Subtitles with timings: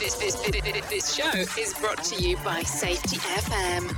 [0.00, 0.34] This, this,
[0.88, 1.28] this, show
[1.60, 3.94] is brought to you by Safety FM.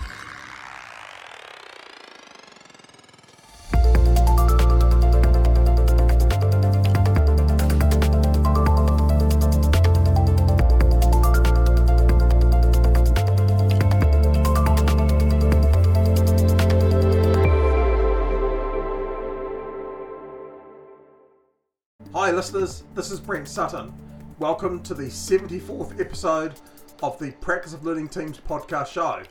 [22.13, 22.83] Hi, listeners.
[22.97, 23.93] This is Brent Sutton.
[24.43, 26.55] Welcome to the 74th episode
[27.01, 29.23] of the Practice of Learning Teams podcast show.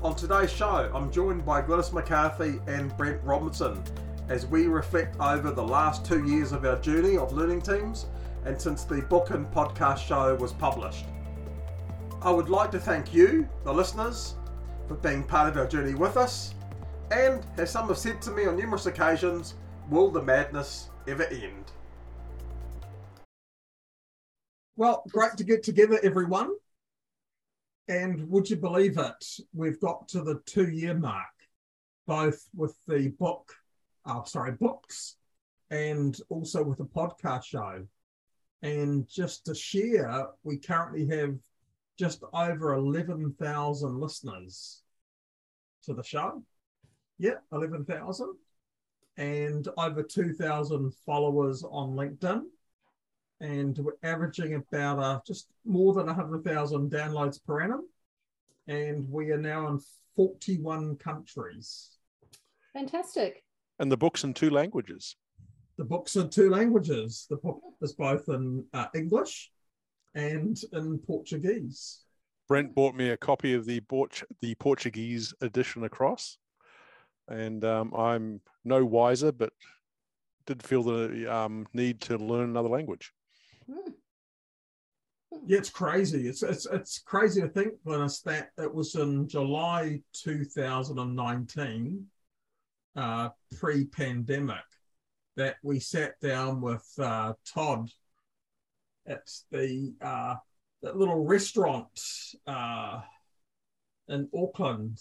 [0.00, 3.82] On today's show, I'm joined by Glynis McCarthy and Brent Robinson
[4.28, 8.06] as we reflect over the last two years of our journey of learning teams
[8.44, 11.06] and since the book and podcast show was published.
[12.22, 14.36] I would like to thank you, the listeners,
[14.86, 16.54] for being part of our journey with us.
[17.10, 19.54] And as some have said to me on numerous occasions,
[19.90, 21.63] will the madness ever end?
[24.76, 26.52] Well, great to get together, everyone.
[27.86, 29.24] And would you believe it?
[29.52, 31.28] We've got to the two year mark,
[32.08, 33.52] both with the book,
[34.04, 35.14] oh, sorry, books,
[35.70, 37.86] and also with the podcast show.
[38.62, 41.36] And just to share, we currently have
[41.96, 44.82] just over 11,000 listeners
[45.84, 46.42] to the show.
[47.18, 48.34] Yeah, 11,000.
[49.18, 52.46] And over 2,000 followers on LinkedIn
[53.40, 57.82] and we're averaging about uh, just more than 100,000 downloads per annum.
[58.66, 59.80] And we are now in
[60.16, 61.98] 41 countries.
[62.72, 63.44] Fantastic.
[63.78, 65.16] And the book's in two languages.
[65.76, 67.26] The book's in two languages.
[67.28, 69.50] The book is both in uh, English
[70.14, 72.00] and in Portuguese.
[72.46, 76.38] Brent bought me a copy of the Port- the Portuguese edition across,
[77.28, 79.52] and um, I'm no wiser, but
[80.46, 83.12] did feel the um, need to learn another language.
[85.46, 86.28] Yeah, it's crazy.
[86.28, 92.06] It's it's it's crazy to think, Glynis, that it was in July 2019,
[92.96, 94.64] uh, pre-pandemic,
[95.36, 97.90] that we sat down with uh, Todd
[99.06, 100.36] at the uh,
[100.82, 101.88] that little restaurant
[102.46, 103.00] uh,
[104.08, 105.00] in Auckland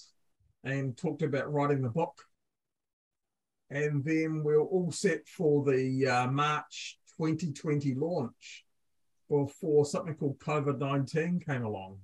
[0.64, 2.24] and talked about writing the book.
[3.70, 8.66] And then we were all set for the uh, March 2020 launch
[9.30, 12.00] before something called COVID 19 came along.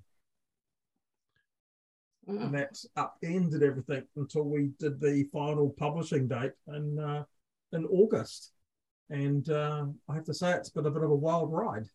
[2.28, 2.44] Mm.
[2.44, 7.24] And that's upended everything until we did the final publishing date in, uh,
[7.74, 8.52] in August.
[9.09, 11.88] And uh, I have to say, it's been a bit of a wild ride.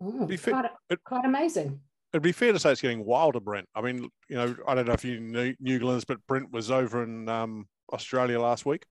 [0.00, 1.80] Mm, quite, quite amazing
[2.14, 3.68] it'd be fair to say it's getting wilder, Brent.
[3.74, 6.70] I mean, you know, I don't know if you knew, knew Glynis, but Brent was
[6.70, 8.86] over in um, Australia last week.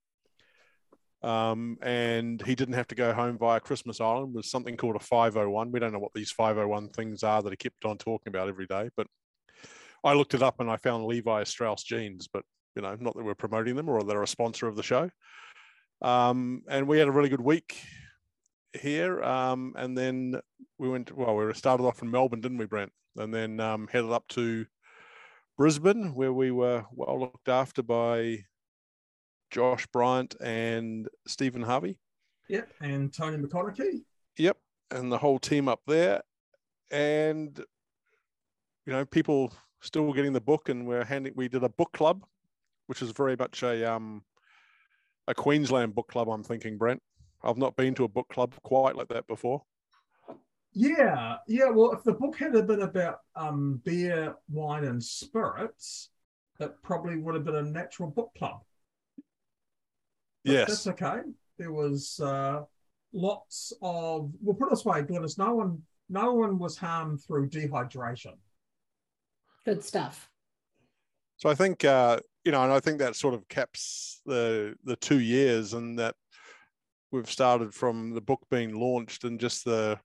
[1.23, 4.99] Um, and he didn't have to go home via Christmas Island with something called a
[4.99, 5.71] 501.
[5.71, 8.65] We don't know what these 501 things are that he kept on talking about every
[8.65, 9.07] day, but
[10.03, 12.43] I looked it up and I found Levi Strauss jeans, but
[12.75, 15.09] you know, not that we're promoting them or they're a sponsor of the show.
[16.01, 17.81] Um, and we had a really good week
[18.73, 19.23] here.
[19.23, 20.41] Um, and then
[20.77, 22.91] we went, well, we started off in Melbourne, didn't we, Brent?
[23.15, 24.65] And then um, headed up to
[25.57, 28.39] Brisbane, where we were well looked after by
[29.53, 31.99] Josh Bryant and Stephen Harvey.
[32.49, 34.01] Yep, and Tony McConaughey.
[34.37, 34.57] Yep,
[34.91, 36.21] and the whole team up there.
[36.91, 37.57] And,
[38.85, 42.25] you know, people still getting the book, and we're handing, we did a book club,
[42.87, 44.23] which is very much a, um,
[45.27, 47.01] a Queensland book club, I'm thinking, Brent.
[47.43, 49.61] I've not been to a book club quite like that before.
[50.71, 51.69] Yeah, yeah.
[51.69, 56.09] Well, if the book had been about um, beer, wine, and spirits,
[56.59, 58.61] it probably would have been a natural book club.
[60.45, 61.21] But yes, that's okay.
[61.57, 62.61] There was uh,
[63.13, 64.31] lots of.
[64.41, 65.37] Well, put it this way, Glynis.
[65.37, 68.35] No one, no one was harmed through dehydration.
[69.65, 70.29] Good stuff.
[71.37, 74.95] So I think uh, you know, and I think that sort of caps the the
[74.97, 76.15] two years, and that
[77.13, 79.99] we've started from the book being launched and just the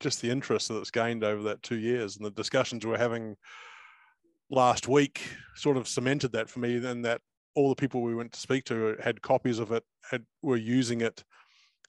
[0.00, 3.36] just the interest that's gained over that two years and the discussions we're having
[4.50, 5.22] last week
[5.54, 7.20] sort of cemented that for me then that
[7.54, 11.00] all the people we went to speak to had copies of it had were using
[11.00, 11.24] it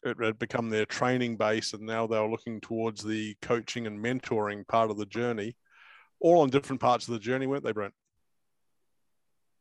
[0.03, 4.03] it had become their training base and now they were looking towards the coaching and
[4.03, 5.55] mentoring part of the journey
[6.19, 7.93] all on different parts of the journey weren't they brent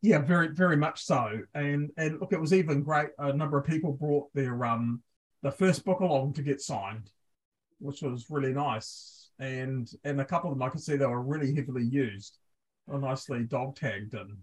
[0.05, 1.41] yeah, very, very much so.
[1.55, 3.09] And and look, it was even great.
[3.17, 5.01] A number of people brought their um
[5.41, 7.09] the first book along to get signed,
[7.79, 9.31] which was really nice.
[9.39, 12.37] And and a couple of them I could see they were really heavily used,
[12.87, 14.37] or nicely dog tagged and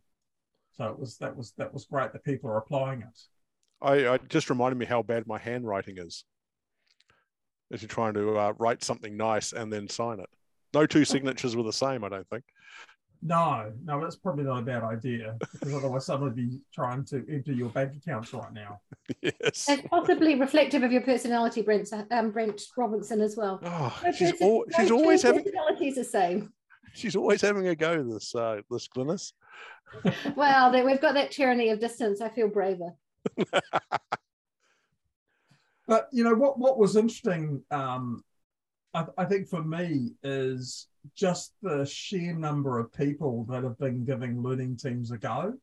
[0.76, 3.20] so it was that was that was great that people are applying it.
[3.80, 6.24] I, I just reminded me how bad my handwriting is.
[7.72, 10.28] as you're trying to uh, write something nice and then sign it.
[10.74, 12.44] No two signatures were the same, I don't think.
[13.24, 17.24] No, no, that's probably not a bad idea because otherwise somebody would be trying to
[17.30, 18.80] empty your bank accounts right now.
[19.22, 19.68] yes.
[19.68, 23.60] And possibly reflective of your personality, Brent, um, Brent Robinson as well.
[23.64, 26.52] Oh, no she's, person, al- she's no always having personalities the same.
[26.94, 28.02] She's always having a go.
[28.02, 29.32] This uh, this Glynis.
[30.36, 32.20] well, we've got that tyranny of distance.
[32.20, 32.90] I feel braver.
[35.86, 36.58] but you know what?
[36.58, 38.22] What was interesting, um,
[38.94, 44.04] I, I think for me is just the sheer number of people that have been
[44.04, 45.54] giving learning teams a go.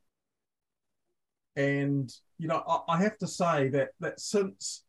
[1.56, 4.84] And you know, I, I have to say that that since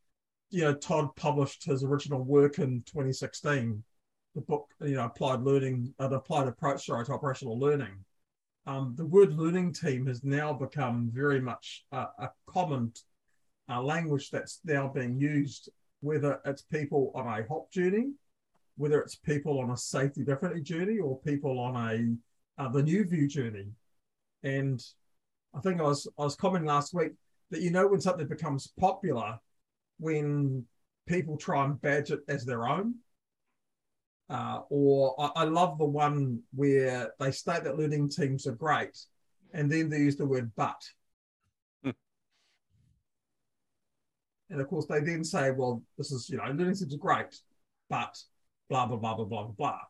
[0.51, 3.83] you know Todd published his original work in 2016,
[4.35, 8.05] the book you know applied learning, an applied approach sorry, to operational learning.
[8.67, 12.93] Um, the word learning team has now become very much a, a common
[13.69, 18.12] uh, language that's now being used, whether it's people on a hop journey
[18.81, 23.05] whether it's people on a safety differently journey or people on a uh, the new
[23.05, 23.67] view journey.
[24.43, 24.82] And
[25.55, 27.12] I think I was I was commenting last week
[27.50, 29.38] that you know when something becomes popular
[29.99, 30.65] when
[31.06, 32.94] people try and badge it as their own.
[34.31, 38.97] Uh, or I, I love the one where they state that learning teams are great,
[39.53, 40.81] and then they use the word but.
[41.82, 41.91] Hmm.
[44.49, 47.37] And of course, they then say, well, this is, you know, learning teams are great,
[47.88, 48.17] but
[48.69, 49.81] blah, blah, blah, blah, blah, blah.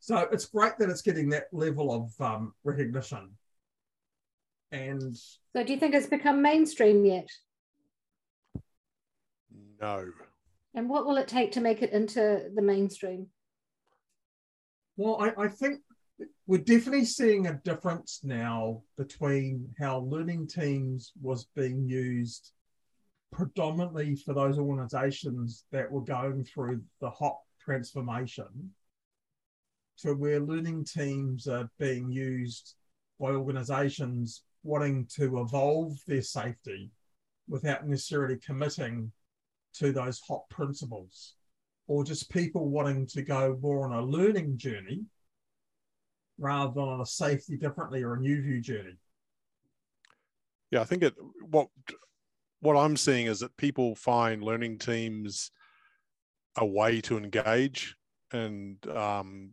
[0.00, 3.30] So it's great that it's getting that level of um, recognition.
[4.72, 7.28] And so, do you think it's become mainstream yet?
[9.80, 10.06] No.
[10.74, 13.28] And what will it take to make it into the mainstream?
[15.02, 15.80] Well, I, I think
[16.46, 22.52] we're definitely seeing a difference now between how learning teams was being used
[23.32, 28.74] predominantly for those organizations that were going through the HOP transformation
[30.00, 32.74] to where learning teams are being used
[33.18, 36.90] by organizations wanting to evolve their safety
[37.48, 39.10] without necessarily committing
[39.76, 41.36] to those HOP principles
[41.90, 45.02] or just people wanting to go more on a learning journey
[46.38, 48.96] rather than on a safety differently or a new view journey
[50.70, 51.14] yeah i think it
[51.50, 51.66] what
[52.60, 55.50] what i'm seeing is that people find learning teams
[56.58, 57.96] a way to engage
[58.32, 59.50] and um,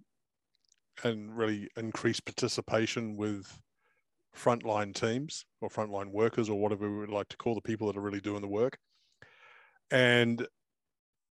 [1.04, 3.60] and really increase participation with
[4.36, 7.98] frontline teams or frontline workers or whatever we would like to call the people that
[7.98, 8.78] are really doing the work.
[9.90, 10.46] And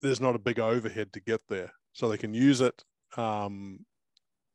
[0.05, 2.85] there's not a big overhead to get there, so they can use it,
[3.17, 3.81] um,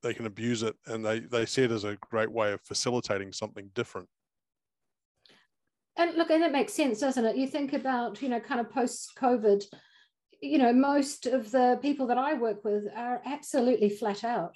[0.01, 3.33] they can abuse it, and they they see it as a great way of facilitating
[3.33, 4.07] something different.
[5.97, 7.35] And look, and it makes sense, doesn't it?
[7.35, 9.63] You think about you know kind of post COVID
[10.41, 14.55] you know, most of the people that I work with are absolutely flat out.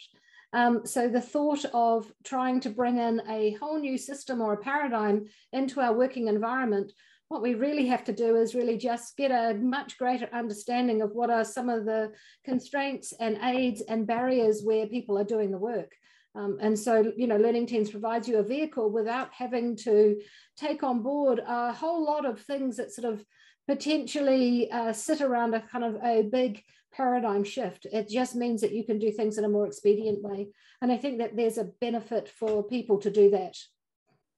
[0.54, 4.58] Um, so the thought of trying to bring in a whole new system or a
[4.58, 6.92] paradigm into our working environment,
[7.30, 11.12] what we really have to do is really just get a much greater understanding of
[11.12, 12.12] what are some of the
[12.46, 15.92] constraints and aids and barriers where people are doing the work.
[16.36, 20.20] Um, and so, you know, Learning Teams provides you a vehicle without having to
[20.58, 23.24] take on board a whole lot of things that sort of
[23.68, 26.62] potentially uh, sit around a kind of a big
[26.92, 27.86] paradigm shift.
[27.92, 30.50] It just means that you can do things in a more expedient way.
[30.82, 33.56] And I think that there's a benefit for people to do that.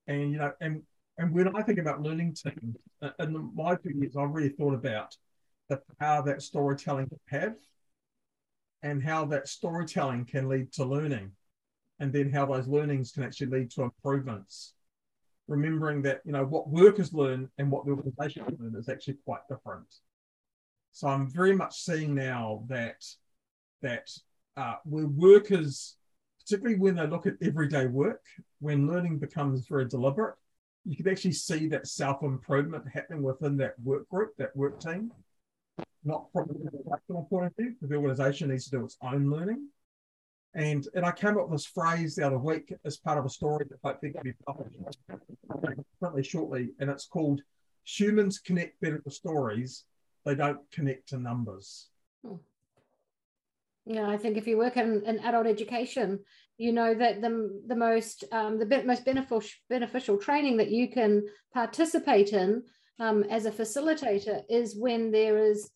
[0.07, 0.83] And, you know, and,
[1.17, 5.15] and when I think about learning teams, uh, in my opinion, I've really thought about
[5.69, 7.55] the power that storytelling can have
[8.83, 11.31] and how that storytelling can lead to learning
[11.99, 14.73] and then how those learnings can actually lead to improvements
[15.47, 19.41] remembering that you know what workers learn and what the organization learn is actually quite
[19.49, 19.87] different.
[20.91, 23.03] So I'm very much seeing now that
[23.81, 24.09] that
[24.57, 25.97] uh, where workers,
[26.39, 28.23] particularly when they look at everyday work,
[28.59, 30.35] when learning becomes very deliberate,
[30.85, 35.11] you can actually see that self improvement happening within that work group, that work team.
[36.03, 39.29] Not from an a point of view, because the organization needs to do its own
[39.29, 39.67] learning.
[40.53, 43.29] And and I came up with this phrase the other week as part of a
[43.29, 44.77] story that I think will be published
[45.99, 47.41] pretty shortly, and it's called
[47.85, 49.85] "Humans Connect Better to Stories;
[50.25, 51.89] They Don't Connect to Numbers."
[52.23, 52.35] Hmm.
[53.85, 56.19] Yeah, I think if you work in, in adult education,
[56.57, 61.23] you know that the the most um, the most beneficial beneficial training that you can
[61.53, 62.63] participate in
[62.99, 65.69] um, as a facilitator is when there is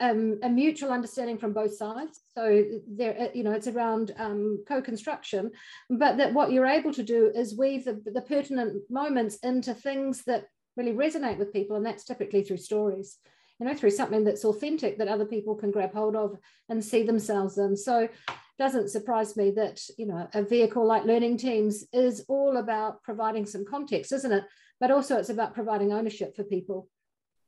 [0.00, 2.20] um, a mutual understanding from both sides.
[2.34, 5.50] So there, uh, you know, it's around um, co-construction,
[5.90, 10.24] but that what you're able to do is weave the, the pertinent moments into things
[10.24, 13.18] that really resonate with people, and that's typically through stories.
[13.58, 16.36] you know, through something that's authentic that other people can grab hold of
[16.68, 17.76] and see themselves in.
[17.76, 18.08] So
[18.58, 23.46] doesn't surprise me that, you know, a vehicle like Learning Teams is all about providing
[23.46, 24.44] some context, isn't it?
[24.80, 26.88] But also it's about providing ownership for people.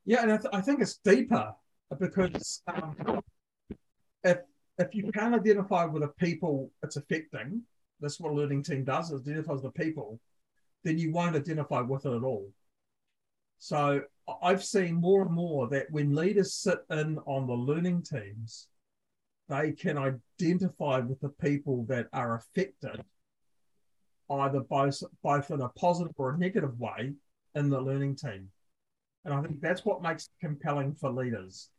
[0.05, 1.53] Yeah, and I, th- I think it's deeper
[1.99, 3.23] because um,
[4.25, 4.38] if
[4.79, 7.62] if you can't identify with the people it's affecting,
[8.00, 10.21] that's what a learning team does, it identifies the people,
[10.85, 12.49] then you won't identify with it at all.
[13.59, 14.03] So
[14.43, 18.69] I've seen more and more that when leaders sit in on the learning teams,
[19.49, 23.02] they can identify with the people that are affected,
[24.31, 27.14] either both, both in a positive or a negative way
[27.55, 28.50] in the learning team.
[29.25, 31.71] And I think that's what makes it compelling for leaders.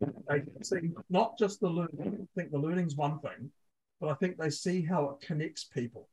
[0.00, 3.50] They see not just the learning, I think the learning's one thing,
[4.00, 6.08] but I think they see how it connects people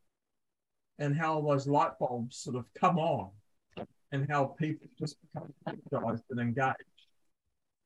[0.98, 3.30] and how those light bulbs sort of come on
[4.12, 6.76] and how people just become energized and engaged.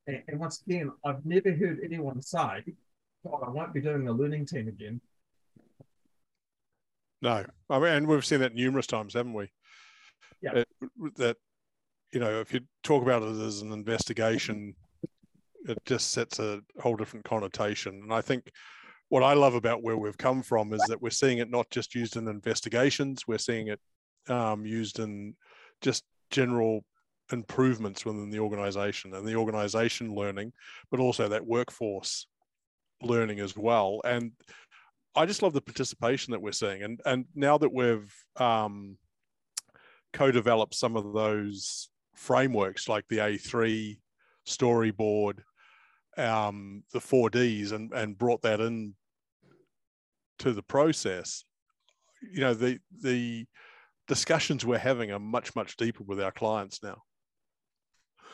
[0.06, 2.64] And, and once again, I've never heard anyone say,
[3.24, 5.00] God, I won't be doing a learning team again.
[7.22, 9.50] No, I mean, and we've seen that numerous times, haven't we?
[10.42, 10.56] Yeah.
[10.56, 10.68] It,
[11.16, 11.36] that
[12.12, 14.74] you know, if you talk about it as an investigation,
[15.66, 18.00] it just sets a whole different connotation.
[18.02, 18.50] And I think
[19.08, 21.94] what I love about where we've come from is that we're seeing it not just
[21.94, 23.80] used in investigations, we're seeing it
[24.28, 25.34] um, used in
[25.80, 26.84] just general
[27.32, 30.52] improvements within the organization and the organization learning,
[30.90, 32.26] but also that workforce
[33.04, 34.00] learning as well.
[34.04, 34.32] And
[35.16, 36.82] I just love the participation that we're seeing.
[36.82, 38.96] And and now that we've um,
[40.12, 43.98] co-developed some of those frameworks like the A3
[44.46, 45.40] storyboard,
[46.16, 48.94] um, the 4Ds, and and brought that in
[50.40, 51.44] to the process.
[52.32, 53.46] You know the the
[54.08, 57.02] discussions we're having are much much deeper with our clients now.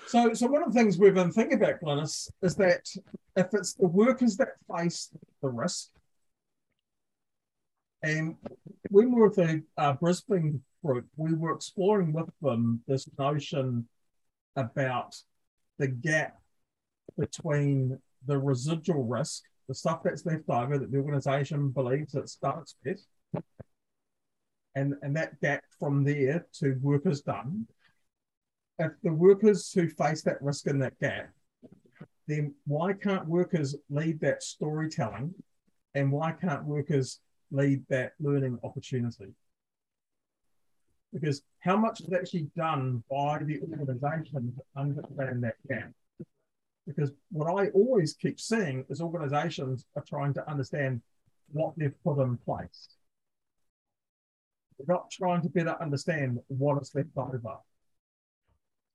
[0.07, 2.89] So, so one of the things we've been thinking about, Glynis, is that
[3.37, 5.91] if it's the workers that face the risk,
[8.03, 8.37] and
[8.91, 13.87] when we were with the uh, Brisbane group, we were exploring with them this notion
[14.57, 15.15] about
[15.79, 16.39] the gap
[17.19, 22.61] between the residual risk, the stuff that's left over that the organisation believes it's done
[22.61, 23.07] its best,
[24.75, 27.67] and, and that gap from there to work as done.
[28.81, 31.29] If the workers who face that risk in that gap,
[32.27, 35.35] then why can't workers lead that storytelling
[35.95, 37.21] and why can't workers
[37.51, 39.35] lead that learning opportunity?
[41.13, 45.91] Because how much is actually done by the organization to understand that gap?
[46.87, 51.03] Because what I always keep seeing is organizations are trying to understand
[51.53, 52.89] what they've put in place
[54.81, 57.59] we're not trying to better understand what is left over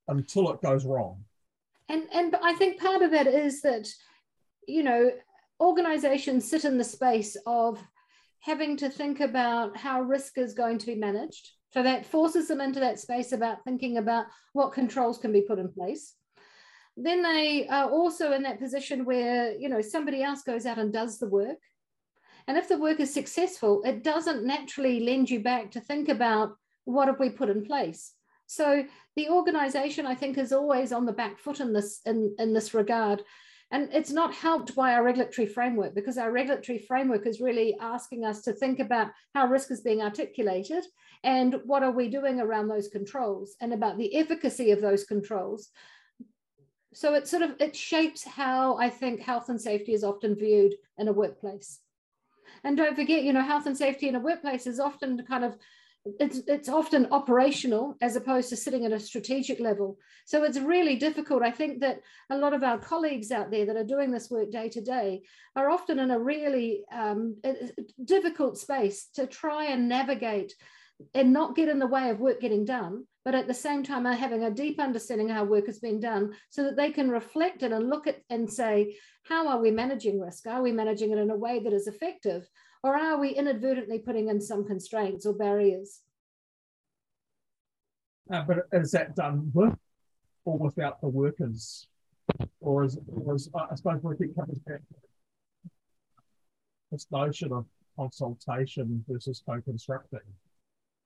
[0.07, 1.23] until it goes wrong.
[1.89, 3.87] And and I think part of it is that,
[4.67, 5.11] you know,
[5.59, 7.81] organizations sit in the space of
[8.39, 11.51] having to think about how risk is going to be managed.
[11.73, 15.59] So that forces them into that space about thinking about what controls can be put
[15.59, 16.13] in place.
[16.95, 20.93] Then they are also in that position where, you know, somebody else goes out and
[20.93, 21.57] does the work
[22.47, 26.57] and if the work is successful, it doesn't naturally lend you back to think about
[26.83, 28.13] what have we put in place.
[28.47, 28.85] So
[29.15, 32.73] the organization, I think, is always on the back foot in this in, in this
[32.73, 33.23] regard.
[33.71, 38.23] And it's not helped by our regulatory framework because our regulatory framework is really asking
[38.23, 40.83] us to think about how risk is being articulated
[41.23, 45.69] and what are we doing around those controls and about the efficacy of those controls.
[46.93, 50.75] So it sort of it shapes how I think health and safety is often viewed
[50.97, 51.79] in a workplace.
[52.63, 55.57] And don't forget, you know, health and safety in a workplace is often kind of
[56.19, 59.97] it's, it's often operational as opposed to sitting at a strategic level.
[60.25, 61.41] So it's really difficult.
[61.41, 64.51] I think that a lot of our colleagues out there that are doing this work
[64.51, 65.23] day to day
[65.55, 67.37] are often in a really um,
[68.03, 70.53] difficult space to try and navigate
[71.13, 74.05] and not get in the way of work getting done, but at the same time
[74.05, 77.63] are having a deep understanding how work is being done so that they can reflect
[77.63, 80.47] it and look at and say, how are we managing risk?
[80.47, 82.47] Are we managing it in a way that is effective?
[82.85, 86.01] Or are we inadvertently putting in some constraints or barriers?
[88.31, 89.73] Uh, but is that done with
[90.45, 91.87] or without the workers?
[92.59, 94.81] Or is, or is I suppose we keep back
[96.91, 97.65] this notion of
[97.97, 100.19] consultation versus co-constructing.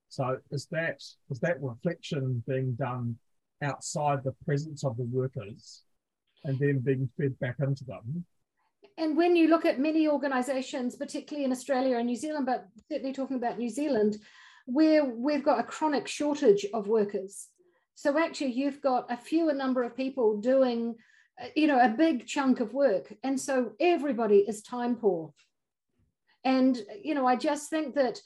[0.09, 3.15] So is that is that reflection being done
[3.63, 5.83] outside the presence of the workers
[6.43, 8.25] and then being fed back into them?
[8.99, 13.13] And when you look at many organisations, particularly in Australia and New Zealand, but certainly
[13.13, 14.17] talking about New Zealand,
[14.65, 17.47] where we've got a chronic shortage of workers.
[17.95, 20.95] So actually, you've got a fewer number of people doing
[21.55, 23.13] you know, a big chunk of work.
[23.23, 25.33] And so everybody is time poor.
[26.43, 28.21] And, you know, I just think that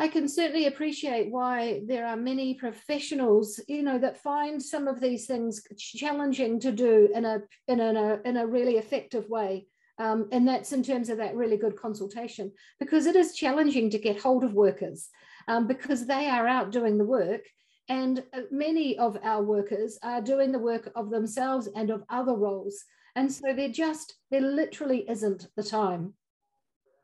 [0.00, 4.98] I can certainly appreciate why there are many professionals, you know, that find some of
[4.98, 9.66] these things challenging to do in a in a in a really effective way.
[9.98, 13.98] Um, and that's in terms of that really good consultation, because it is challenging to
[13.98, 15.10] get hold of workers
[15.46, 17.42] um, because they are out doing the work.
[17.90, 22.34] And uh, many of our workers are doing the work of themselves and of other
[22.34, 22.82] roles.
[23.16, 26.14] And so there just, there literally isn't the time.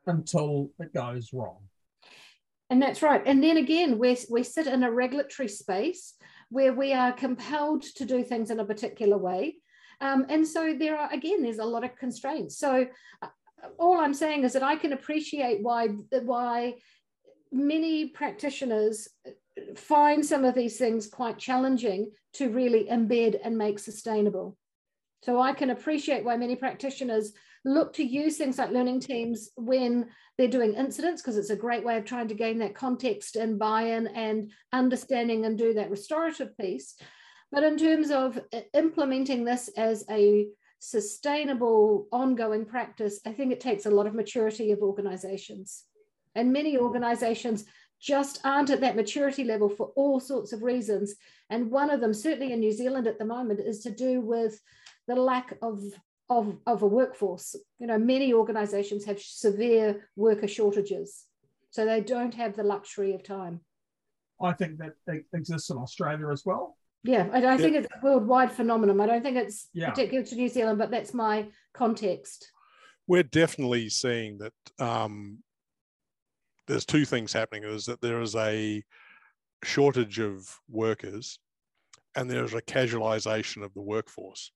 [0.07, 1.59] Until it goes wrong.
[2.69, 3.21] And that's right.
[3.25, 6.13] And then again, we, we sit in a regulatory space
[6.49, 9.55] where we are compelled to do things in a particular way.
[10.01, 12.57] Um, and so there are, again, there's a lot of constraints.
[12.57, 12.87] So
[13.21, 13.27] uh,
[13.79, 16.75] all I'm saying is that I can appreciate why, why
[17.51, 19.07] many practitioners
[19.75, 24.57] find some of these things quite challenging to really embed and make sustainable.
[25.23, 27.33] So I can appreciate why many practitioners
[27.65, 31.83] look to use things like learning teams when they're doing incidents, because it's a great
[31.83, 36.57] way of trying to gain that context and buy-in and understanding and do that restorative
[36.57, 36.95] piece.
[37.51, 40.47] But in terms of uh, implementing this as a
[40.79, 45.83] sustainable, ongoing practice, I think it takes a lot of maturity of organizations.
[46.35, 47.65] And many organizations
[47.99, 51.15] just aren't at that maturity level for all sorts of reasons.
[51.49, 54.61] And one of them, certainly in New Zealand at the moment, is to do with
[55.07, 55.81] the lack of
[56.29, 57.55] of, of a workforce.
[57.79, 61.25] You know, many organizations have severe worker shortages,
[61.69, 63.61] so they don't have the luxury of time.
[64.41, 64.93] I think that
[65.33, 66.77] exists in Australia as well.
[67.03, 68.99] Yeah, I, I think it's a worldwide phenomenon.
[68.99, 69.89] I don't think it's yeah.
[69.89, 72.51] particular to New Zealand, but that's my context.
[73.07, 75.39] We're definitely seeing that um,
[76.67, 77.63] there's two things happening.
[77.63, 78.83] Is that there is a
[79.63, 81.39] shortage of workers,
[82.15, 84.51] and there's a casualisation of the workforce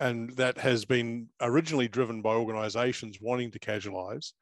[0.00, 4.32] and that has been originally driven by organizations wanting to casualize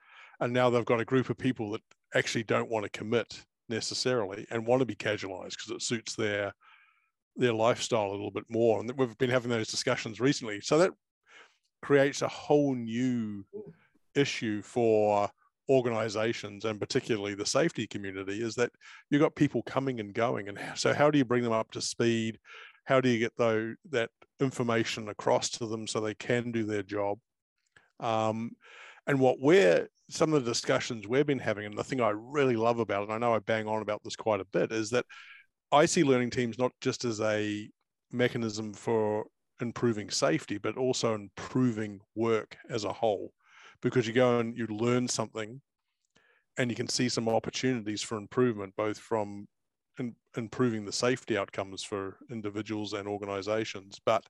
[0.40, 1.82] and now they've got a group of people that
[2.14, 6.52] actually don't want to commit necessarily and want to be casualized because it suits their
[7.36, 8.80] their lifestyle a little bit more.
[8.80, 10.60] And we've been having those discussions recently.
[10.62, 10.92] So that
[11.82, 13.44] creates a whole new
[14.14, 15.28] issue for
[15.68, 18.70] organizations and particularly the safety community is that
[19.10, 20.48] you've got people coming and going.
[20.48, 22.38] And so how do you bring them up to speed
[22.86, 26.82] how do you get though that information across to them so they can do their
[26.82, 27.18] job?
[28.00, 28.52] Um,
[29.06, 32.54] and what we're some of the discussions we've been having and the thing i really
[32.54, 34.90] love about it and i know i bang on about this quite a bit is
[34.90, 35.04] that
[35.72, 37.68] i see learning teams not just as a
[38.12, 39.24] mechanism for
[39.60, 43.32] improving safety but also improving work as a whole.
[43.82, 45.60] Because you go and you learn something
[46.56, 49.46] and you can see some opportunities for improvement both from
[49.98, 54.24] in, improving the safety outcomes for individuals and organizations, but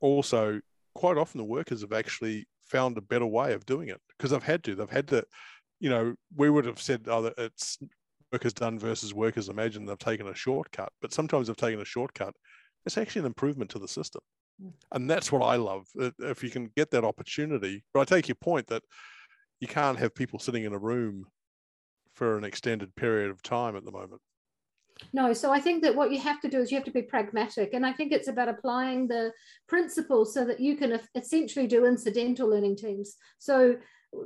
[0.00, 0.60] also
[0.94, 4.42] quite often the workers have actually found a better way of doing it because they've
[4.42, 4.74] had to.
[4.74, 5.24] They've had to,
[5.78, 7.78] you know, we would have said, oh, it's
[8.32, 9.88] work as done versus work as imagined.
[9.88, 12.34] They've taken a shortcut, but sometimes they've taken a shortcut.
[12.86, 14.22] It's actually an improvement to the system.
[14.62, 14.72] Mm.
[14.92, 15.86] And that's what I love.
[15.96, 18.82] If you can get that opportunity, but I take your point that
[19.60, 21.26] you can't have people sitting in a room
[22.14, 24.20] for an extended period of time at the moment.
[25.12, 27.02] No, so I think that what you have to do is you have to be
[27.02, 27.74] pragmatic.
[27.74, 29.32] And I think it's about applying the
[29.68, 33.16] principles so that you can essentially do incidental learning teams.
[33.38, 33.76] So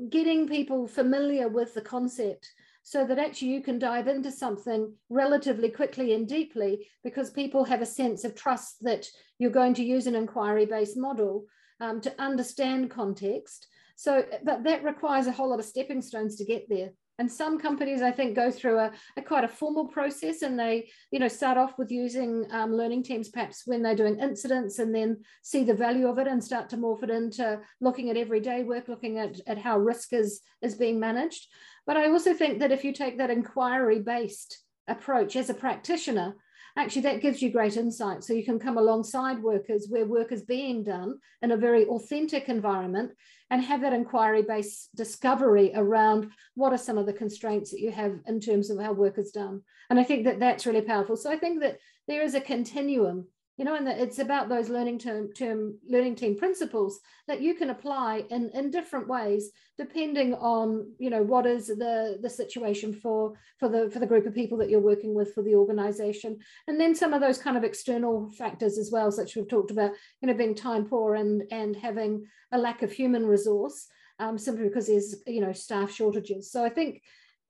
[0.09, 2.51] getting people familiar with the concept
[2.83, 7.81] so that actually you can dive into something relatively quickly and deeply because people have
[7.81, 9.07] a sense of trust that
[9.39, 11.47] you're going to use an inquiry based model
[11.81, 13.67] um, to understand context.
[13.97, 17.59] So, but that requires a whole lot of stepping stones to get there and some
[17.59, 21.29] companies i think go through a, a, quite a formal process and they you know
[21.29, 25.65] start off with using um, learning teams perhaps when they're doing incidents and then see
[25.65, 29.19] the value of it and start to morph it into looking at everyday work looking
[29.19, 31.47] at, at how risk is is being managed
[31.87, 36.35] but i also think that if you take that inquiry based approach as a practitioner
[36.77, 38.25] actually that gives you great insight.
[38.25, 42.49] So you can come alongside workers where work is being done in a very authentic
[42.49, 43.13] environment
[43.51, 47.93] and have that inquiry based discovery around what are some of the constraints that you
[47.93, 49.61] have in terms of how work is done.
[49.91, 51.17] And I think that that's really powerful.
[51.17, 51.79] So I think that
[52.09, 56.37] there is a continuum you know and it's about those learning term, term learning team
[56.37, 61.69] principles that you can apply in in different ways depending on you know what is
[61.69, 65.33] the the situation for for the for the group of people that you're working with
[65.35, 66.39] for the organization.
[66.67, 69.71] And then some of those kind of external factors as well such as we've talked
[69.71, 73.87] about you know being time poor and and having a lack of human resource
[74.19, 76.51] um, simply because there's you know staff shortages.
[76.51, 77.03] So i think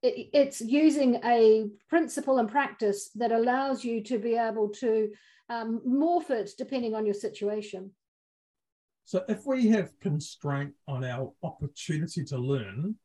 [0.07, 5.09] it's using a principle and practice that allows you to be able to
[5.49, 7.91] um, morph it depending on your situation.
[9.05, 12.95] So if we have constraint on our opportunity to learn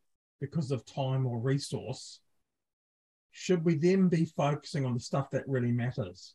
[0.41, 2.21] because of time or resource,
[3.33, 6.35] should we then be focusing on the stuff that really matters?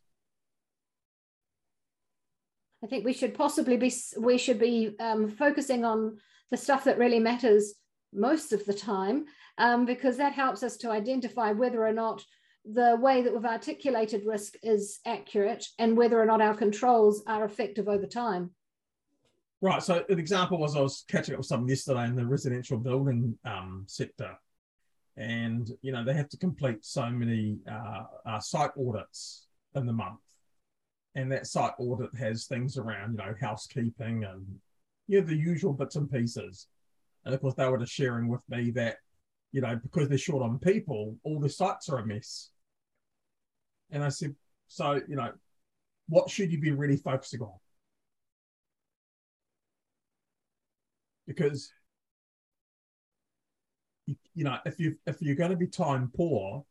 [2.84, 6.18] I think we should possibly be we should be um, focusing on
[6.52, 7.74] the stuff that really matters
[8.14, 9.26] most of the time,
[9.58, 12.24] um, because that helps us to identify whether or not
[12.66, 17.46] the way that we've articulated risk is accurate and whether or not our controls are
[17.46, 18.52] effective over time.
[19.62, 19.82] Right.
[19.82, 23.38] So an example was I was catching up with someone yesterday in the residential building
[23.46, 24.32] um, sector,
[25.18, 29.94] and you know they have to complete so many uh, uh, site audits in the
[29.94, 30.20] month,
[31.16, 34.46] and that site audit has things around you know housekeeping and
[35.08, 36.68] you know the usual bits and pieces.
[37.24, 38.98] And of course, they were just sharing with me that
[39.52, 42.50] you know because they're short on people, all the sites are a mess.
[43.92, 44.36] And I said,
[44.68, 45.32] so you know,
[46.08, 47.54] what should you be really focusing on?
[51.28, 51.72] Because
[54.08, 56.64] you, know, if you if you're going to be time poor,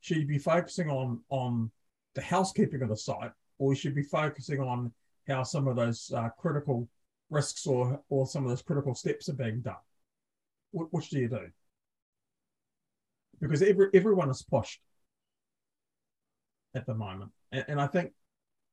[0.00, 1.70] should you be focusing on on
[2.14, 4.92] the housekeeping of the site, or you should be focusing on
[5.28, 6.88] how some of those uh, critical
[7.30, 9.74] risks or or some of those critical steps are being done?
[10.72, 11.50] Which do you do?
[13.40, 14.80] Because every everyone is pushed
[16.74, 18.12] at the moment, and, and I think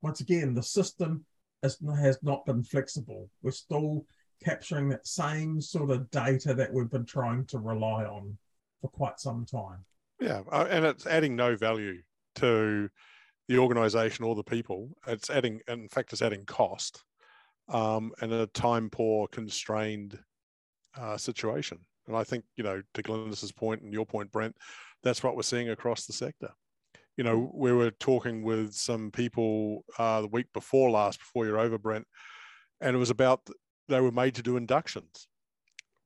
[0.02, 1.24] once again the system
[1.62, 3.28] has, has not been flexible.
[3.42, 4.04] We're still
[4.44, 8.36] capturing that same sort of data that we've been trying to rely on
[8.80, 9.84] for quite some time.
[10.20, 12.02] Yeah, uh, and it's adding no value
[12.36, 12.88] to
[13.48, 14.90] the organization or the people.
[15.06, 17.02] It's adding, in fact, it's adding cost
[17.68, 20.18] um, and a time poor, constrained
[20.98, 21.78] uh, situation.
[22.06, 24.56] And I think, you know, to Glynis's point and your point, Brent,
[25.02, 26.50] that's what we're seeing across the sector.
[27.16, 31.58] You know, we were talking with some people uh, the week before last, before you're
[31.58, 32.06] over, Brent,
[32.80, 33.48] and it was about
[33.88, 35.28] they were made to do inductions,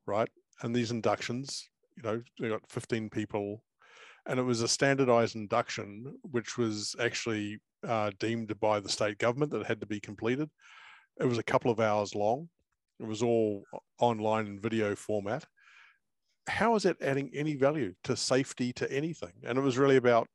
[0.05, 0.29] right?
[0.61, 3.63] And these inductions, you know, they got 15 people,
[4.25, 9.51] and it was a standardized induction, which was actually uh, deemed by the state government
[9.51, 10.49] that had to be completed.
[11.19, 12.49] It was a couple of hours long.
[12.99, 13.63] It was all
[13.99, 15.45] online and video format.
[16.47, 19.33] How is it adding any value to safety to anything?
[19.43, 20.27] And it was really about.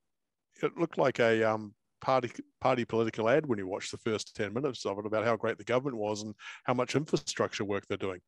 [0.62, 4.52] It looked like a um, party party political ad when you watched the first 10
[4.52, 7.96] minutes of it about how great the government was and how much infrastructure work they're
[7.96, 8.20] doing.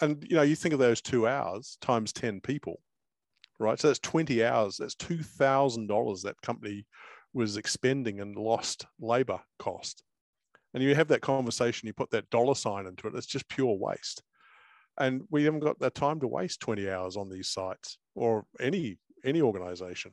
[0.00, 2.80] And you know you think of those two hours times 10 people
[3.58, 3.78] right?
[3.78, 6.86] So that's 20 hours that's $2000 that company
[7.32, 10.02] was expending in lost labor cost.
[10.72, 13.76] And you have that conversation you put that dollar sign into it it's just pure
[13.76, 14.22] waste.
[14.98, 18.98] And we haven't got that time to waste 20 hours on these sites or any
[19.24, 20.12] any organization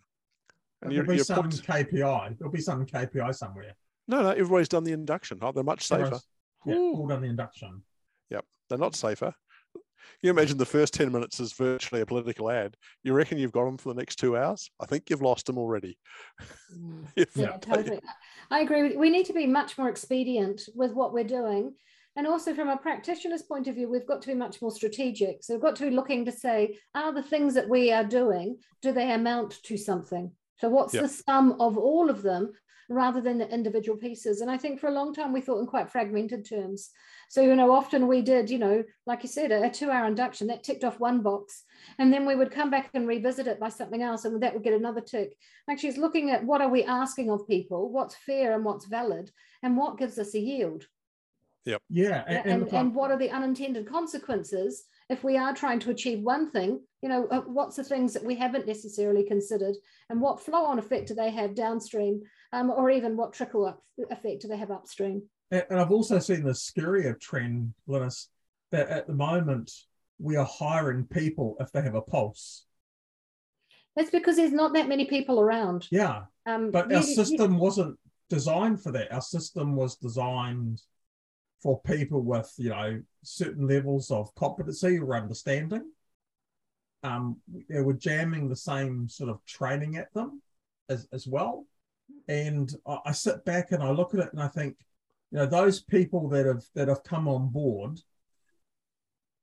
[0.81, 1.61] and There'll be some put...
[1.61, 2.37] KPI.
[2.37, 3.75] There'll be some KPI somewhere.
[4.07, 5.39] No, no, everybody's done the induction.
[5.41, 6.19] Oh, they're much safer.
[6.65, 7.83] Yeah, all done the induction.
[8.29, 9.33] Yep, they're not safer.
[10.21, 12.75] You imagine the first 10 minutes is virtually a political ad.
[13.03, 14.69] You reckon you've got them for the next two hours?
[14.79, 15.97] I think you've lost them already.
[16.75, 17.07] Mm.
[17.35, 17.99] yeah, totally.
[18.49, 18.83] I agree.
[18.83, 21.73] With, we need to be much more expedient with what we're doing.
[22.15, 25.43] And also, from a practitioner's point of view, we've got to be much more strategic.
[25.43, 28.57] So, we've got to be looking to say, are the things that we are doing,
[28.81, 30.31] do they amount to something?
[30.61, 31.03] So what's yep.
[31.03, 32.53] the sum of all of them
[32.87, 34.41] rather than the individual pieces?
[34.41, 36.91] And I think for a long time we thought in quite fragmented terms.
[37.29, 40.05] So, you know, often we did, you know, like you said, a, a two hour
[40.05, 41.63] induction that ticked off one box.
[41.97, 44.63] And then we would come back and revisit it by something else, and that would
[44.63, 45.35] get another tick.
[45.67, 49.31] Actually, it's looking at what are we asking of people, what's fair and what's valid,
[49.63, 50.85] and what gives us a yield.
[51.65, 51.81] Yep.
[51.89, 52.23] Yeah.
[52.27, 56.21] And, and, and, and what are the unintended consequences if we are trying to achieve
[56.21, 59.75] one thing, you know, uh, what's the things that we haven't necessarily considered
[60.09, 62.21] and what flow on effect do they have downstream
[62.53, 65.23] um, or even what trickle up effect do they have upstream?
[65.51, 68.27] And, and I've also seen the scarier trend, Glynis,
[68.71, 69.69] that at the moment
[70.17, 72.65] we are hiring people if they have a pulse.
[73.97, 75.89] That's because there's not that many people around.
[75.91, 76.21] Yeah.
[76.45, 79.13] Um, but our system wasn't designed for that.
[79.13, 80.81] Our system was designed
[81.61, 85.91] for people with you know certain levels of competency or understanding.
[87.03, 87.37] Um,
[87.69, 90.41] they were jamming the same sort of training at them
[90.89, 91.65] as, as well.
[92.27, 94.75] And I, I sit back and I look at it and I think,
[95.31, 97.99] you know, those people that have that have come on board,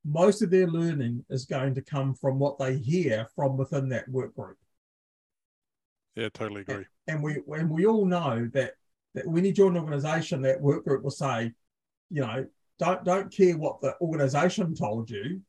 [0.04, 4.08] most of their learning is going to come from what they hear from within that
[4.08, 4.58] work group.
[6.14, 6.74] Yeah, totally agree.
[6.76, 8.74] And, and we and we all know that
[9.14, 11.52] that when you join an organization, that work group will say,
[12.10, 12.46] you know,
[12.78, 15.42] don't don't care what the organization told you.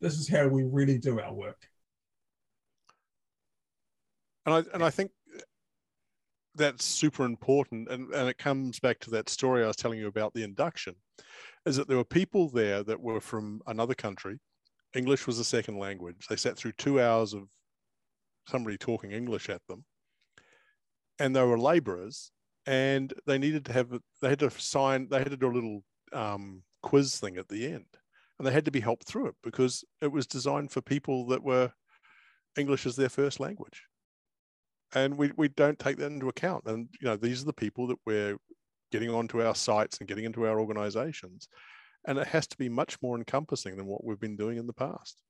[0.00, 1.60] This is how we really do our work.
[4.46, 5.10] And I and I think
[6.54, 7.88] that's super important.
[7.90, 10.94] And, and it comes back to that story I was telling you about the induction,
[11.64, 14.38] is that there were people there that were from another country.
[14.94, 16.26] English was a second language.
[16.28, 17.44] They sat through two hours of
[18.48, 19.84] somebody talking English at them.
[21.18, 22.32] And they were laborers
[22.66, 25.84] and they needed to have, they had to sign, they had to do a little
[26.12, 27.86] um, quiz thing at the end.
[28.38, 31.42] And they had to be helped through it because it was designed for people that
[31.42, 31.72] were
[32.56, 33.82] English as their first language.
[34.94, 36.64] And we, we don't take that into account.
[36.66, 38.38] And you know these are the people that we're
[38.90, 41.48] getting onto our sites and getting into our organizations.
[42.06, 44.72] And it has to be much more encompassing than what we've been doing in the
[44.72, 45.22] past.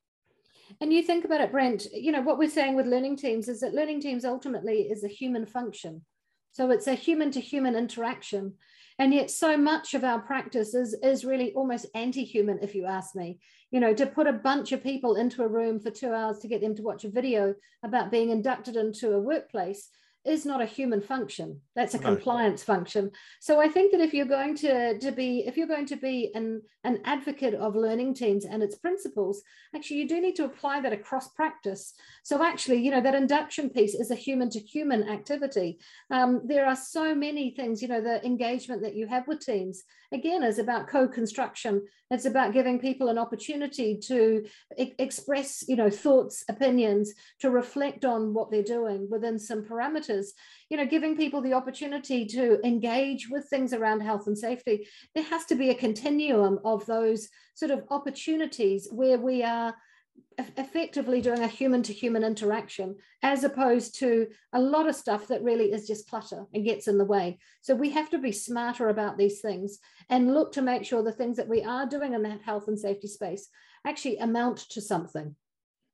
[0.79, 3.59] And you think about it brent you know what we're saying with learning teams is
[3.59, 6.05] that learning teams ultimately is a human function.
[6.51, 8.53] So it's a human to human interaction
[9.01, 13.15] and yet so much of our practice is, is really almost anti-human if you ask
[13.15, 13.39] me.
[13.71, 16.47] You know to put a bunch of people into a room for two hours to
[16.47, 19.89] get them to watch a video about being inducted into a workplace
[20.23, 21.59] is not a human function.
[21.75, 22.03] That's a no.
[22.03, 23.11] compliance function.
[23.39, 26.31] So i think that if you're going to, to be if you're going to be
[26.35, 29.41] an, an advocate of learning teams and its principles
[29.75, 31.93] actually you do need to apply that across practice.
[32.23, 35.79] So actually you know that induction piece is a human to human activity.
[36.11, 39.83] Um, there are so many things you know the engagement that you have with teams
[40.13, 41.83] again is about co-construction.
[42.11, 44.45] It's about giving people an opportunity to
[44.77, 50.10] e- express you know thoughts opinions to reflect on what they're doing within some parameters
[50.69, 55.23] you know giving people the opportunity to engage with things around health and safety there
[55.23, 59.73] has to be a continuum of those sort of opportunities where we are
[60.37, 65.43] effectively doing a human to human interaction as opposed to a lot of stuff that
[65.43, 67.37] really is just clutter and gets in the way.
[67.61, 71.11] So we have to be smarter about these things and look to make sure the
[71.11, 73.49] things that we are doing in that health and safety space
[73.85, 75.35] actually amount to something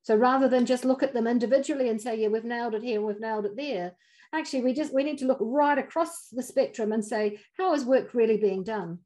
[0.08, 3.02] so rather than just look at them individually and say yeah we've nailed it here
[3.02, 3.92] we've nailed it there
[4.34, 7.84] actually we just we need to look right across the spectrum and say how is
[7.84, 9.00] work really being done?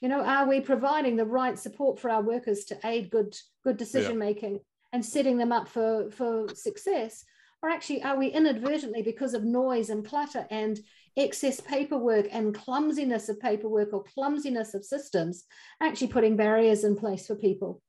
[0.00, 3.76] You know are we providing the right support for our workers to aid good good
[3.76, 4.58] decision making yeah.
[4.92, 7.24] and setting them up for for success?
[7.62, 10.80] Or actually are we inadvertently because of noise and clutter and
[11.16, 15.44] excess paperwork and clumsiness of paperwork or clumsiness of systems
[15.80, 17.82] actually putting barriers in place for people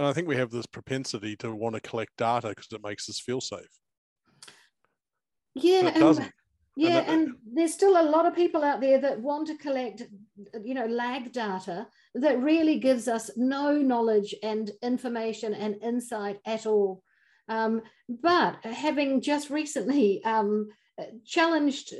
[0.00, 3.08] and i think we have this propensity to want to collect data because it makes
[3.08, 3.78] us feel safe
[5.54, 6.32] yeah and,
[6.76, 10.02] yeah, and, and there's still a lot of people out there that want to collect,
[10.64, 16.64] you know, lag data that really gives us no knowledge and information and insight at
[16.64, 17.02] all.
[17.48, 20.68] Um, but having just recently um,
[21.26, 21.92] challenged,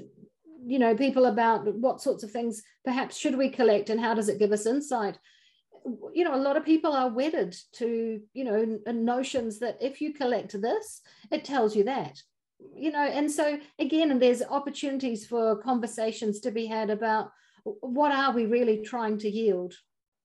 [0.64, 4.30] you know, people about what sorts of things perhaps should we collect and how does
[4.30, 5.18] it give us insight,
[6.12, 10.12] you know, a lot of people are wedded to, you know, notions that if you
[10.12, 12.20] collect this, it tells you that
[12.76, 17.30] you know and so again there's opportunities for conversations to be had about
[17.62, 19.74] what are we really trying to yield?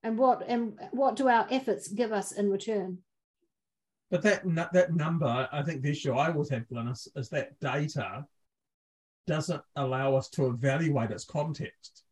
[0.03, 2.99] And what and what do our efforts give us in return?
[4.11, 8.25] But that that number i think the issue i always have Glynis, is that data
[9.25, 12.03] doesn't allow us to evaluate its context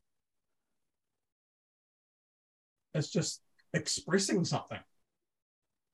[2.93, 3.41] it's just
[3.73, 4.79] expressing something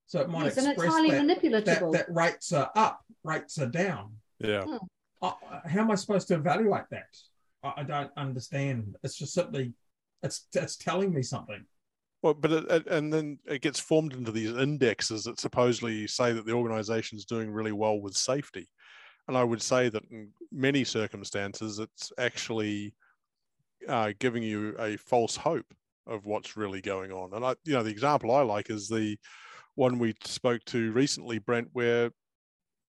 [0.09, 4.13] so it might yes, express that, that, that, rates are up, rates are down.
[4.39, 4.63] Yeah.
[4.63, 4.77] Hmm.
[5.21, 5.33] Uh,
[5.67, 7.15] how am I supposed to evaluate that?
[7.63, 8.95] I, I, don't understand.
[9.03, 9.71] It's just simply,
[10.23, 11.63] it's it's telling me something.
[12.23, 16.33] Well, but it, it, and then it gets formed into these indexes that supposedly say
[16.33, 18.67] that the organisation is doing really well with safety,
[19.27, 22.95] and I would say that in many circumstances it's actually
[23.87, 25.71] uh, giving you a false hope
[26.09, 27.33] of what's really going on.
[27.33, 29.17] And I, you know, the example I like is the
[29.75, 32.11] one we spoke to recently, Brent, where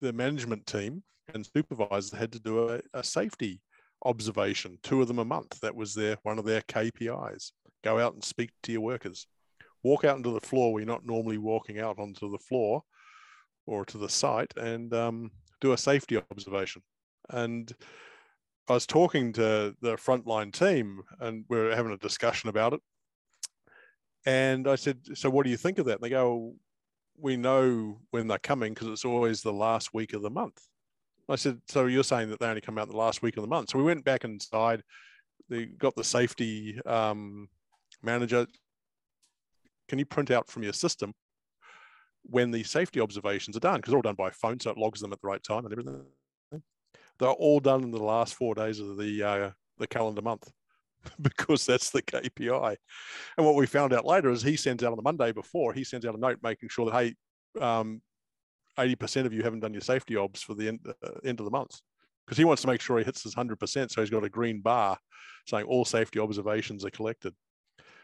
[0.02, 1.04] the management team
[1.34, 3.62] and supervisors had to do a, a safety
[4.06, 5.60] observation, two of them a month.
[5.62, 7.52] That was their one of their KPIs.
[7.84, 9.28] Go out and speak to your workers.
[9.84, 12.84] Walk out into the floor where you're not normally walking out onto the floor
[13.66, 16.82] or to the site and um, do a safety observation.
[17.30, 17.72] And
[18.68, 22.82] I was talking to the frontline team and we are having a discussion about it.
[24.26, 25.96] And I said, So what do you think of that?
[25.96, 26.54] And they go,
[27.22, 30.60] we know when they're coming because it's always the last week of the month.
[31.28, 33.50] I said, so you're saying that they only come out the last week of the
[33.50, 33.70] month.
[33.70, 34.82] So we went back inside.
[35.48, 37.48] They got the safety um,
[38.02, 38.48] manager.
[39.88, 41.14] Can you print out from your system
[42.24, 43.76] when the safety observations are done?
[43.76, 45.72] Because they're all done by phone, so it logs them at the right time and
[45.72, 46.04] everything.
[47.20, 50.50] They're all done in the last four days of the uh, the calendar month.
[51.22, 52.76] because that's the KPI.
[53.38, 55.84] And what we found out later is he sends out on the Monday before, he
[55.84, 57.16] sends out a note making sure that, hey,
[57.62, 58.02] um,
[58.78, 61.52] 80% of you haven't done your safety obs for the end, uh, end of the
[61.52, 61.80] month
[62.30, 63.92] because he wants to make sure he hits his 100%.
[63.92, 65.00] So he's got a green bar
[65.48, 67.34] saying all safety observations are collected.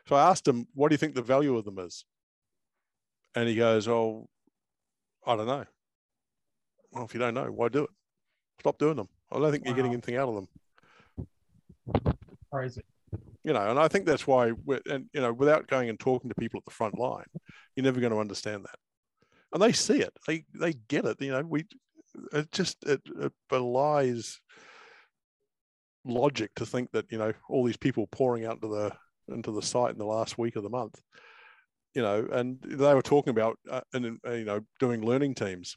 [0.08, 2.06] So I asked him, what do you think the value of them is?
[3.36, 4.28] And he goes, oh,
[5.28, 5.66] I don't know.
[6.92, 7.90] Well, if you don't know, why do it?
[8.62, 9.10] Stop doing them.
[9.32, 9.70] I don't think wow.
[9.70, 10.48] you're getting anything out of them.
[12.56, 12.82] Crazy.
[13.44, 14.52] You know, and I think that's why,
[14.90, 17.26] and you know, without going and talking to people at the front line,
[17.76, 18.80] you're never going to understand that.
[19.54, 20.14] And they see it.
[20.26, 21.22] They they get it.
[21.22, 21.66] You know, we
[22.34, 24.40] it just it, it belies
[26.06, 28.92] logic to think that you know all these people pouring out to the
[29.34, 31.02] into the site in the last week of the month
[31.96, 35.76] you know and they were talking about uh, and uh, you know doing learning teams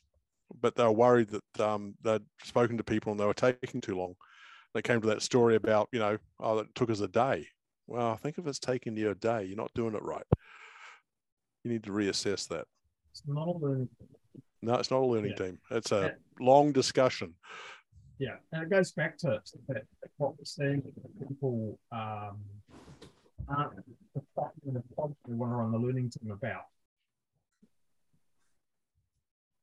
[0.61, 3.97] but they were worried that um, they'd spoken to people and they were taking too
[3.97, 4.15] long
[4.75, 7.47] they came to that story about you know oh it took us a day
[7.87, 10.27] well i think if it's taking you a day you're not doing it right
[11.65, 12.67] you need to reassess that
[13.11, 14.09] it's not a learning team.
[14.63, 15.45] no it's not a learning yeah.
[15.47, 17.35] team it's a long discussion
[18.19, 19.85] yeah, and it goes back to that,
[20.17, 20.83] what we're seeing
[21.29, 22.39] people um,
[23.49, 23.77] aren't
[24.15, 24.83] the positive
[25.27, 26.63] when we're on the learning team about.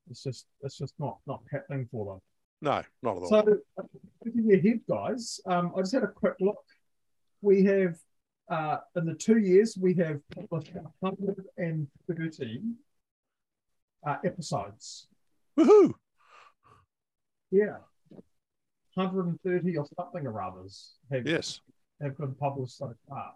[0.10, 2.22] It's just it's just not not happening for them.
[2.62, 3.30] No, not at all.
[3.30, 3.58] So
[4.26, 6.63] looking ahead, guys, um, I just had a quick look.
[7.41, 7.98] We have
[8.50, 12.62] uh, in the two years we have published 130
[14.08, 15.08] uh, episodes.
[15.58, 15.94] Woohoo!
[17.52, 17.78] Yeah,
[18.96, 21.62] 130 or something or others have, yes.
[22.02, 23.34] have been published so far.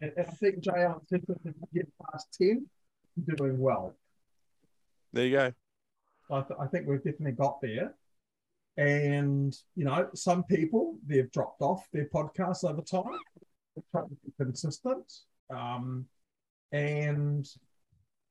[0.00, 2.66] And, and I think Jay Allen if you get past 10,
[3.26, 3.94] you're doing well.
[5.12, 5.52] There you go.
[6.30, 7.94] I, th- I think we've definitely got there.
[8.76, 13.18] And, you know, some people, they've dropped off their podcasts over time.
[13.90, 15.12] Trying to be consistent.
[15.50, 16.06] Um,
[16.72, 17.46] and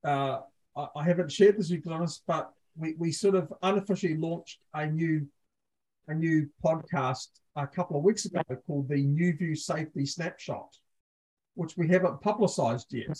[0.05, 0.39] uh,
[0.75, 4.59] I, I haven't shared this with you, honest, but we, we sort of unofficially launched
[4.73, 5.27] a new
[6.07, 10.77] a new podcast a couple of weeks ago called the New View Safety Snapshot,
[11.55, 13.19] which we haven't publicized yet,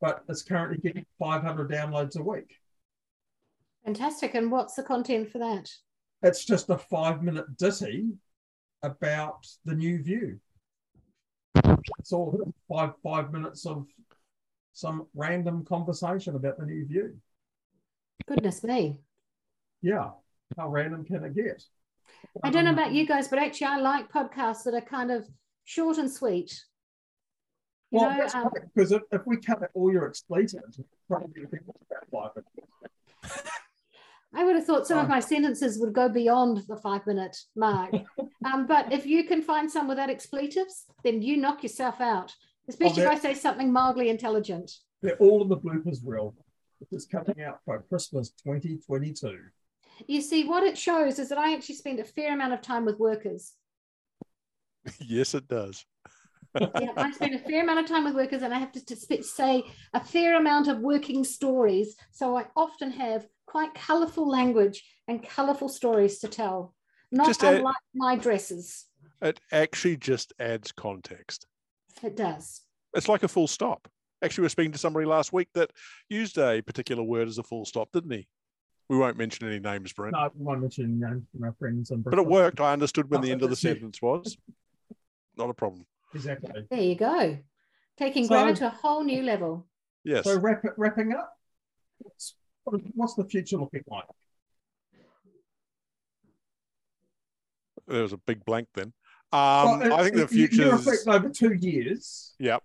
[0.00, 2.56] but it's currently getting 500 downloads a week.
[3.84, 4.34] Fantastic.
[4.34, 5.70] And what's the content for that?
[6.22, 8.12] It's just a five minute ditty
[8.82, 10.38] about the new view.
[11.98, 13.86] It's all five five minutes of
[14.72, 17.16] some random conversation about the new view.
[18.26, 18.98] Goodness me.
[19.82, 20.10] Yeah.
[20.56, 21.62] How random can it get?
[22.42, 25.26] I don't know about you guys, but actually, I like podcasts that are kind of
[25.64, 26.62] short and sweet.
[27.90, 32.34] You well, know, that's um, because if, if we cover all your expletives, probably about
[32.34, 32.44] five
[34.34, 37.92] I would have thought some of my sentences would go beyond the five minute mark.
[38.44, 42.34] um, but if you can find some without expletives, then you knock yourself out,
[42.68, 44.70] especially oh, if I say something mildly intelligent.
[45.02, 46.34] They're all in the bloopers reel,
[46.78, 49.38] which is coming out by Christmas 2022
[50.06, 52.84] you see, what it shows is that I actually spend a fair amount of time
[52.84, 53.54] with workers.
[55.00, 55.84] yes, it does.
[56.60, 59.22] yeah, I spend a fair amount of time with workers and I have to, to
[59.22, 59.64] say
[59.94, 61.96] a fair amount of working stories.
[62.10, 66.74] So I often have quite colourful language and colourful stories to tell,
[67.10, 68.86] not just unlike add, my dresses.
[69.20, 71.46] It actually just adds context.
[72.02, 72.62] It does.
[72.94, 73.88] It's like a full stop.
[74.24, 75.70] Actually, we were speaking to somebody last week that
[76.08, 78.26] used a particular word as a full stop, didn't he?
[78.88, 80.14] We won't mention any names, Brent.
[80.14, 81.90] No, we won't mention any names from our friends.
[81.90, 82.58] And but it worked.
[82.58, 84.38] I understood when the end of the sentence was.
[85.36, 85.84] Not a problem.
[86.14, 86.66] Exactly.
[86.70, 87.36] There you go.
[87.98, 89.66] Taking so, grammar to a whole new level.
[90.04, 90.24] Yes.
[90.24, 91.36] So wrap, wrapping up,
[91.98, 92.34] what's,
[92.64, 94.04] what's the future looking like?
[97.88, 98.92] There was a big blank then.
[99.32, 100.66] Um, well, I think the future.
[100.66, 102.34] You reflect over two years.
[102.38, 102.62] Yep.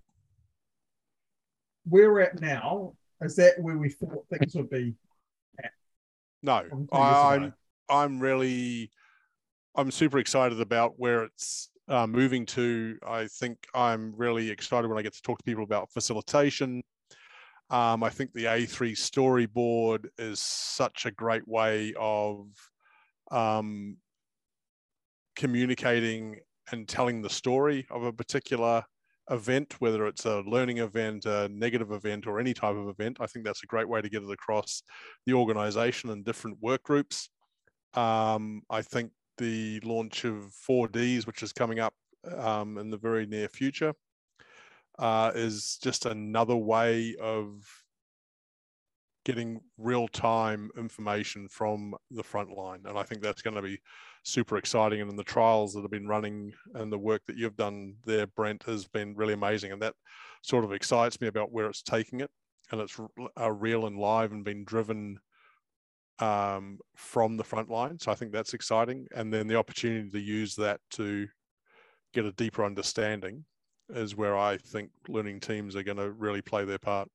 [1.86, 4.94] Where we're at now, is that where we thought things would be
[5.64, 5.72] At?
[6.44, 7.54] no, I, am
[7.90, 8.92] I'm really
[9.76, 12.98] I'm super excited about where it's uh, moving to.
[13.08, 16.84] I think I'm really excited when I get to talk to people about facilitation.
[17.70, 22.48] Um, I think the A3 storyboard is such a great way of
[23.30, 23.98] um,
[25.36, 26.40] communicating
[26.72, 28.84] and telling the story of a particular
[29.30, 33.18] event, whether it's a learning event, a negative event, or any type of event.
[33.20, 34.82] I think that's a great way to get it across
[35.26, 37.30] the organization and different work groups.
[37.94, 41.94] Um, I think the launch of 4Ds, which is coming up
[42.38, 43.94] um, in the very near future,
[45.00, 47.64] uh, is just another way of
[49.26, 52.80] getting real time information from the front line.
[52.86, 53.78] And I think that's going to be
[54.24, 55.02] super exciting.
[55.02, 58.26] And in the trials that have been running and the work that you've done there,
[58.28, 59.74] Brent, has been really amazing.
[59.74, 59.96] And that
[60.44, 62.32] sort of excites me about where it's taking it.
[62.72, 62.98] And it's
[63.40, 65.20] uh, real and live and being driven
[66.20, 68.00] um, from the front line.
[68.00, 69.08] So I think that's exciting.
[69.14, 71.28] And then the opportunity to use that to
[72.14, 73.44] get a deeper understanding
[73.90, 77.10] is where I think learning teams are going to really play their part.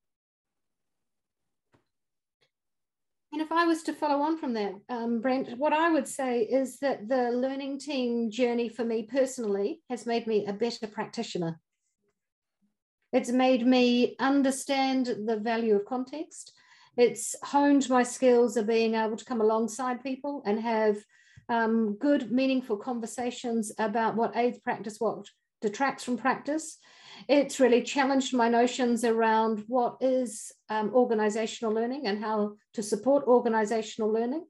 [3.31, 6.41] And if I was to follow on from that, um, Brent, what I would say
[6.41, 11.59] is that the learning team journey for me personally has made me a better practitioner.
[13.11, 16.53] It's made me understand the value of context.
[16.95, 20.97] It's honed my skills of being able to come alongside people and have
[21.49, 25.25] um, good, meaningful conversations about what aids practice, what
[25.63, 26.77] detracts from practice,
[27.27, 33.25] it's really challenged my notions around what is um, organizational learning and how to support
[33.25, 34.45] organizational learning.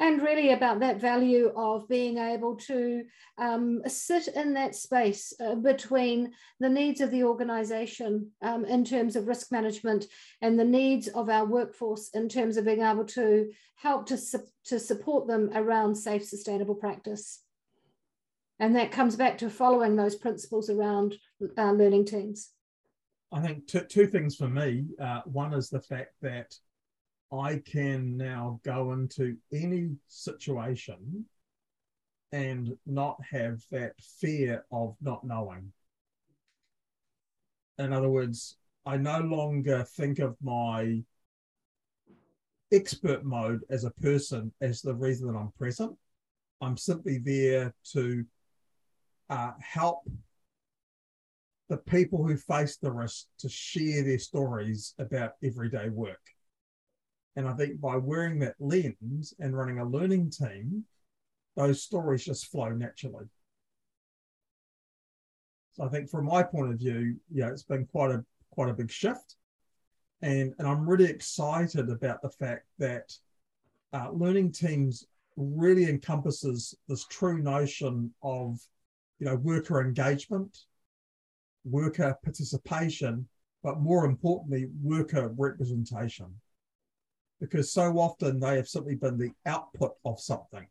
[0.00, 3.04] And really about that value of being able to
[3.38, 9.14] um, sit in that space uh, between the needs of the organization um, in terms
[9.14, 10.06] of risk management
[10.42, 14.40] and the needs of our workforce in terms of being able to help to, su
[14.64, 17.43] to support them around safe, sustainable practice.
[18.60, 21.16] And that comes back to following those principles around
[21.58, 22.50] uh, learning teams.
[23.32, 24.86] I think two, two things for me.
[25.00, 26.54] Uh, one is the fact that
[27.32, 31.24] I can now go into any situation
[32.30, 35.72] and not have that fear of not knowing.
[37.78, 41.02] In other words, I no longer think of my
[42.72, 45.96] expert mode as a person as the reason that I'm present.
[46.60, 48.24] I'm simply there to
[49.30, 50.00] uh, help
[51.68, 56.20] the people who face the risk to share their stories about everyday work.
[57.36, 60.84] And I think by wearing that lens and running a learning team,
[61.56, 63.26] those stories just flow naturally.
[65.72, 68.74] So I think from my point of view, yeah, it's been quite a quite a
[68.74, 69.34] big shift.
[70.22, 73.12] And, and I'm really excited about the fact that
[73.92, 75.04] uh, learning teams
[75.36, 78.58] really encompasses this true notion of
[79.18, 80.56] you know, worker engagement,
[81.64, 83.28] worker participation,
[83.62, 86.26] but more importantly, worker representation.
[87.40, 90.66] Because so often they have simply been the output of something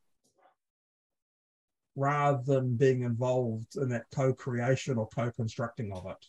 [1.96, 6.26] rather than being involved in that co-creation or co-constructing of it.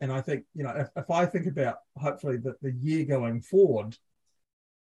[0.00, 3.42] And I think, you know, if, if I think about hopefully the, the year going
[3.42, 3.96] forward,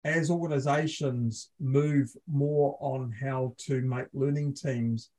[0.03, 5.09] as organizations move more on how to make learning teams